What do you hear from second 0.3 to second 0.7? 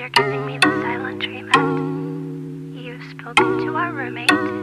me the